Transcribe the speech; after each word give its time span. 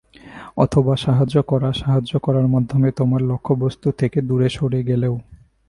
অথবা 0.57 0.93
সাহায্য 0.95 1.35
করা, 1.41 1.69
সাহায্য 1.73 2.11
করার 2.19 2.47
মাধ্যমে 2.47 2.89
তোমার 2.91 3.21
লক্ষ্যবস্তু 3.21 3.87
থেকে 3.91 4.21
দূরে 4.21 4.49
সরে 4.49 4.79
গেলেও। 4.83 5.15